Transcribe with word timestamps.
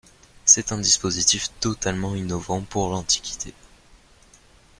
C'est 0.45 0.71
un 0.71 0.79
dispositif 0.79 1.49
totalement 1.59 2.15
innovant 2.15 2.61
pour 2.61 2.89
l'Antiquité. 2.89 3.53